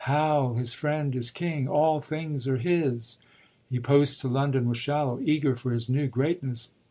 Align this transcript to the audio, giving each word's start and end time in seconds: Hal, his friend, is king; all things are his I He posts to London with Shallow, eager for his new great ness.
Hal, 0.05 0.55
his 0.55 0.73
friend, 0.73 1.15
is 1.15 1.29
king; 1.29 1.67
all 1.67 1.99
things 1.99 2.47
are 2.47 2.57
his 2.57 3.19
I 3.69 3.75
He 3.75 3.79
posts 3.79 4.19
to 4.21 4.27
London 4.27 4.67
with 4.67 4.79
Shallow, 4.79 5.19
eager 5.21 5.55
for 5.55 5.71
his 5.73 5.89
new 5.89 6.07
great 6.07 6.41
ness. 6.41 6.69